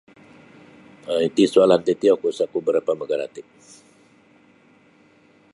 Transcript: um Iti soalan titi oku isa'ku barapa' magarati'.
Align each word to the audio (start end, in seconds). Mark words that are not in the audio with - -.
um 1.11 1.19
Iti 1.27 1.43
soalan 1.53 1.81
titi 1.85 2.07
oku 2.15 2.25
isa'ku 2.33 2.57
barapa' 2.65 2.99
magarati'. 2.99 3.49